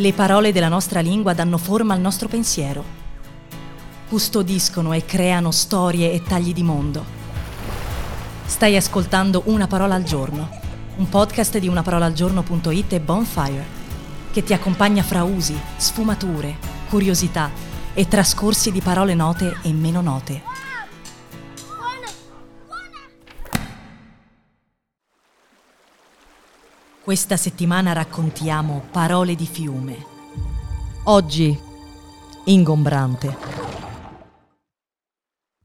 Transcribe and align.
Le 0.00 0.14
parole 0.14 0.50
della 0.50 0.68
nostra 0.68 1.00
lingua 1.00 1.34
danno 1.34 1.58
forma 1.58 1.92
al 1.92 2.00
nostro 2.00 2.26
pensiero. 2.26 2.82
Custodiscono 4.08 4.94
e 4.94 5.04
creano 5.04 5.50
storie 5.50 6.10
e 6.12 6.22
tagli 6.22 6.54
di 6.54 6.62
mondo. 6.62 7.04
Stai 8.46 8.76
ascoltando 8.76 9.42
Una 9.44 9.66
parola 9.66 9.96
al 9.96 10.02
giorno, 10.02 10.48
un 10.96 11.06
podcast 11.06 11.58
di 11.58 11.68
unaparolaalgiorno.it 11.68 12.94
e 12.94 13.00
Bonfire, 13.00 13.66
che 14.32 14.42
ti 14.42 14.54
accompagna 14.54 15.02
fra 15.02 15.22
usi, 15.22 15.60
sfumature, 15.76 16.56
curiosità 16.88 17.50
e 17.92 18.08
trascorsi 18.08 18.72
di 18.72 18.80
parole 18.80 19.12
note 19.12 19.58
e 19.60 19.70
meno 19.74 20.00
note. 20.00 20.69
Questa 27.10 27.36
settimana 27.36 27.92
raccontiamo 27.92 28.84
Parole 28.92 29.34
di 29.34 29.44
fiume. 29.44 30.06
Oggi, 31.06 31.58
ingombrante. 32.44 33.36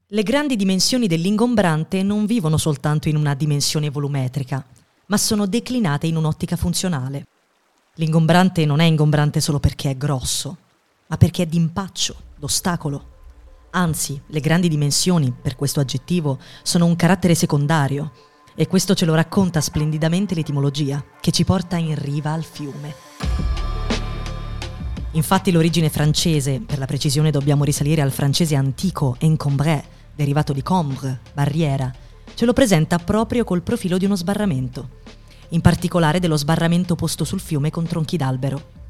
Le 0.08 0.24
grandi 0.24 0.56
dimensioni 0.56 1.06
dell'ingombrante 1.06 2.02
non 2.02 2.26
vivono 2.26 2.58
soltanto 2.58 3.10
in 3.10 3.16
una 3.16 3.36
dimensione 3.36 3.92
volumetrica, 3.92 4.66
ma 5.06 5.18
sono 5.18 5.46
declinate 5.46 6.08
in 6.08 6.16
un'ottica 6.16 6.56
funzionale. 6.56 7.28
L'ingombrante 7.98 8.66
non 8.66 8.80
è 8.80 8.86
ingombrante 8.86 9.40
solo 9.40 9.60
perché 9.60 9.92
è 9.92 9.96
grosso, 9.96 10.58
ma 11.06 11.18
perché 11.18 11.44
è 11.44 11.46
d'impaccio, 11.46 12.16
d'ostacolo. 12.38 13.10
Anzi, 13.70 14.20
le 14.26 14.40
grandi 14.40 14.68
dimensioni, 14.68 15.32
per 15.32 15.56
questo 15.56 15.80
aggettivo, 15.80 16.40
sono 16.64 16.88
un 16.88 16.96
carattere 16.96 17.36
secondario, 17.36 18.34
e 18.56 18.68
questo 18.68 18.96
ce 18.96 19.06
lo 19.06 19.14
racconta 19.14 19.60
splendidamente 19.60 20.34
l'etimologia, 20.34 21.04
che 21.20 21.32
ci 21.32 21.44
porta 21.44 21.76
in 21.76 21.94
riva 21.96 22.32
al 22.32 22.44
fiume. 22.44 22.94
Infatti 25.12 25.52
l'origine 25.52 25.90
francese, 25.90 26.62
per 26.66 26.78
la 26.78 26.86
precisione 26.86 27.32
dobbiamo 27.32 27.64
risalire 27.64 28.02
al 28.02 28.12
francese 28.12 28.56
antico 28.56 29.16
encombré, 29.20 29.84
derivato 30.16 30.54
di 30.54 30.64
combre, 30.64 31.20
barriera, 31.34 31.94
ce 32.34 32.46
lo 32.46 32.54
presenta 32.54 32.98
proprio 32.98 33.44
col 33.44 33.62
profilo 33.62 33.98
di 33.98 34.06
uno 34.06 34.16
sbarramento, 34.16 34.90
in 35.50 35.62
particolare 35.62 36.20
dello 36.20 36.38
sbarramento 36.38 36.96
posto 36.96 37.24
sul 37.24 37.40
fiume 37.40 37.70
con 37.70 37.86
tronchi 37.86 38.18
d'albero. 38.18 38.85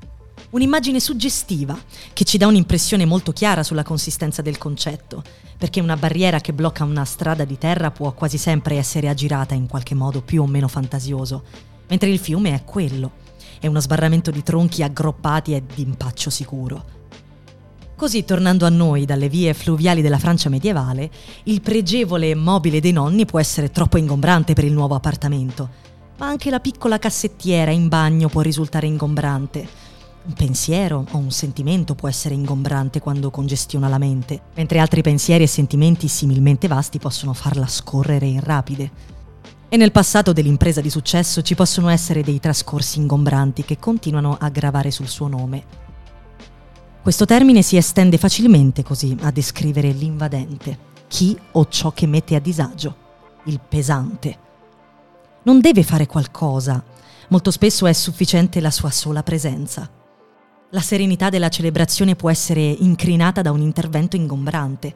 Un'immagine 0.55 1.01
suggestiva 1.01 1.77
che 2.13 2.23
ci 2.23 2.37
dà 2.37 2.47
un'impressione 2.47 3.03
molto 3.03 3.33
chiara 3.33 3.61
sulla 3.61 3.83
consistenza 3.83 4.41
del 4.41 4.57
concetto, 4.57 5.21
perché 5.57 5.81
una 5.81 5.97
barriera 5.97 6.39
che 6.39 6.53
blocca 6.53 6.85
una 6.85 7.03
strada 7.03 7.43
di 7.43 7.57
terra 7.57 7.91
può 7.91 8.13
quasi 8.13 8.37
sempre 8.37 8.77
essere 8.77 9.09
aggirata 9.09 9.53
in 9.53 9.67
qualche 9.67 9.95
modo 9.95 10.21
più 10.21 10.43
o 10.43 10.47
meno 10.47 10.69
fantasioso, 10.69 11.43
mentre 11.89 12.09
il 12.09 12.19
fiume 12.19 12.53
è 12.53 12.63
quello, 12.63 13.11
è 13.59 13.67
uno 13.67 13.81
sbarramento 13.81 14.31
di 14.31 14.43
tronchi 14.43 14.81
aggruppati 14.81 15.53
e 15.53 15.63
di 15.75 15.81
impaccio 15.81 16.29
sicuro. 16.29 16.85
Così, 17.97 18.23
tornando 18.23 18.65
a 18.65 18.69
noi 18.69 19.03
dalle 19.03 19.27
vie 19.27 19.53
fluviali 19.53 20.01
della 20.01 20.19
Francia 20.19 20.47
medievale, 20.47 21.11
il 21.43 21.59
pregevole 21.59 22.33
mobile 22.33 22.79
dei 22.79 22.93
nonni 22.93 23.25
può 23.25 23.41
essere 23.41 23.71
troppo 23.71 23.97
ingombrante 23.97 24.53
per 24.53 24.63
il 24.63 24.71
nuovo 24.71 24.95
appartamento, 24.95 25.69
ma 26.17 26.27
anche 26.27 26.49
la 26.49 26.61
piccola 26.61 26.97
cassettiera 26.97 27.71
in 27.71 27.89
bagno 27.89 28.29
può 28.29 28.39
risultare 28.39 28.87
ingombrante 28.87 29.83
un 30.25 30.33
pensiero 30.33 31.05
o 31.11 31.17
un 31.17 31.31
sentimento 31.31 31.93
può 31.93 32.09
essere 32.09 32.33
ingombrante 32.33 32.99
quando 32.99 33.29
congestiona 33.29 33.87
la 33.87 33.99
mente, 33.99 34.41
mentre 34.55 34.79
altri 34.79 35.01
pensieri 35.01 35.43
e 35.43 35.47
sentimenti 35.47 36.07
similmente 36.07 36.67
vasti 36.67 36.97
possono 36.97 37.33
farla 37.33 37.67
scorrere 37.67 38.25
in 38.25 38.39
rapide. 38.39 39.13
E 39.69 39.77
nel 39.77 39.91
passato 39.91 40.33
dell'impresa 40.33 40.81
di 40.81 40.89
successo 40.89 41.41
ci 41.41 41.53
possono 41.53 41.89
essere 41.89 42.23
dei 42.23 42.39
trascorsi 42.39 42.99
ingombranti 42.99 43.63
che 43.63 43.77
continuano 43.77 44.35
a 44.39 44.49
gravare 44.49 44.89
sul 44.89 45.07
suo 45.07 45.27
nome. 45.27 45.83
Questo 47.03 47.25
termine 47.25 47.61
si 47.61 47.77
estende 47.77 48.17
facilmente 48.17 48.81
così 48.81 49.15
a 49.21 49.31
descrivere 49.31 49.91
l'invadente, 49.91 50.77
chi 51.07 51.37
o 51.51 51.67
ciò 51.67 51.91
che 51.91 52.07
mette 52.07 52.35
a 52.35 52.39
disagio, 52.39 52.95
il 53.45 53.59
pesante. 53.59 54.37
Non 55.43 55.59
deve 55.59 55.83
fare 55.83 56.07
qualcosa, 56.07 56.83
molto 57.27 57.51
spesso 57.51 57.85
è 57.85 57.93
sufficiente 57.93 58.59
la 58.59 58.71
sua 58.71 58.89
sola 58.89 59.21
presenza. 59.21 59.87
La 60.75 60.81
serenità 60.81 61.29
della 61.29 61.47
celebrazione 61.47 62.17
può 62.17 62.29
essere 62.29 62.59
incrinata 62.59 63.41
da 63.41 63.53
un 63.53 63.61
intervento 63.61 64.17
ingombrante. 64.17 64.93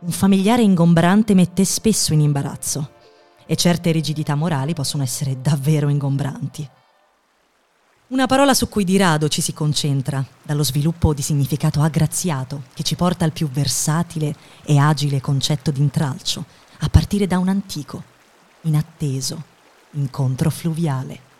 Un 0.00 0.10
familiare 0.10 0.62
ingombrante 0.62 1.32
mette 1.34 1.64
spesso 1.64 2.12
in 2.12 2.18
imbarazzo 2.18 2.90
e 3.46 3.54
certe 3.54 3.92
rigidità 3.92 4.34
morali 4.34 4.74
possono 4.74 5.04
essere 5.04 5.40
davvero 5.40 5.88
ingombranti. 5.88 6.68
Una 8.08 8.26
parola 8.26 8.52
su 8.52 8.68
cui 8.68 8.82
di 8.82 8.96
rado 8.96 9.28
ci 9.28 9.40
si 9.40 9.52
concentra, 9.52 10.26
dallo 10.42 10.64
sviluppo 10.64 11.14
di 11.14 11.22
significato 11.22 11.80
aggraziato 11.82 12.64
che 12.74 12.82
ci 12.82 12.96
porta 12.96 13.24
al 13.24 13.30
più 13.30 13.48
versatile 13.48 14.34
e 14.64 14.76
agile 14.76 15.20
concetto 15.20 15.70
di 15.70 15.78
intralcio, 15.78 16.44
a 16.80 16.88
partire 16.88 17.28
da 17.28 17.38
un 17.38 17.46
antico, 17.46 18.02
inatteso 18.62 19.40
incontro 19.92 20.50
fluviale. 20.50 21.30